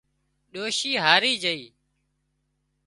ڏوشِي 0.53 0.91
هاري 1.03 1.31
جھئي 1.41 1.63